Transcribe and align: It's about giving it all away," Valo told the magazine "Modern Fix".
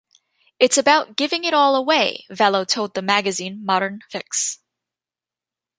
It's 0.57 0.79
about 0.79 1.15
giving 1.15 1.43
it 1.43 1.53
all 1.53 1.75
away," 1.75 2.25
Valo 2.31 2.65
told 2.65 2.95
the 2.95 3.03
magazine 3.03 3.63
"Modern 3.63 3.99
Fix". 4.09 4.57